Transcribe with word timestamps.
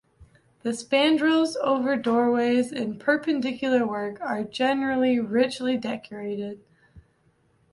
The 0.63 0.71
spandrels 0.73 1.55
over 1.57 1.95
doorways 1.95 2.71
in 2.71 2.97
Perpendicular 2.97 3.85
work 3.85 4.19
are 4.19 4.43
generally 4.43 5.19
richly 5.19 5.77
decorated. 5.77 6.59